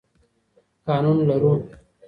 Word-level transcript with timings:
قانون 0.85 1.17
لرو. 1.27 1.53